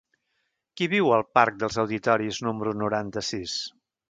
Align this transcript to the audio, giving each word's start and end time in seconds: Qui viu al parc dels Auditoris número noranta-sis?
Qui 0.79 0.87
viu 0.93 1.11
al 1.17 1.25
parc 1.39 1.59
dels 1.65 1.77
Auditoris 1.83 2.41
número 2.49 2.75
noranta-sis? 2.83 3.55